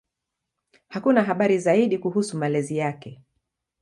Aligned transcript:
Hakuna 0.87 1.23
habari 1.23 1.59
zaidi 1.59 1.97
kuhusu 1.97 2.37
malezi 2.37 2.77
yake. 2.77 3.21